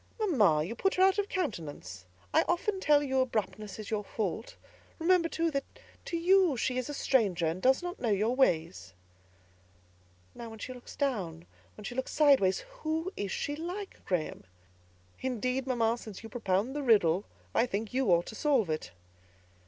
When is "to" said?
6.05-6.17, 18.25-18.33